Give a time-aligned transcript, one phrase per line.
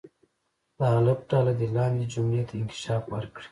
[0.77, 3.47] د الف ډله دې لاندې جملې ته انکشاف ورکړي.